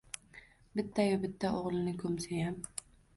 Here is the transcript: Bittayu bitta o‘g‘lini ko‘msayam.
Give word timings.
Bittayu 0.79 1.19
bitta 1.25 1.51
o‘g‘lini 1.57 1.93
ko‘msayam. 2.05 2.57